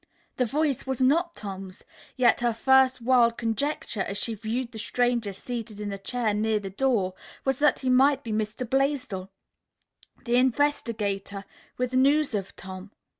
[0.37, 1.83] The voice was not Tom's,
[2.17, 6.59] yet her first wild conjecture as she viewed the stranger seated in a chair near
[6.59, 7.13] the door,
[7.45, 8.67] was that he might be Mr.
[8.67, 9.29] Blaisdell,
[10.25, 11.45] the investigator,
[11.77, 12.89] with news of Tom.